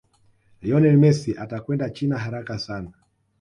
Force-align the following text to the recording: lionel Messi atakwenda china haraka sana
lionel 0.61 0.97
Messi 0.97 1.31
atakwenda 1.43 1.89
china 1.89 2.17
haraka 2.17 2.59
sana 2.59 2.91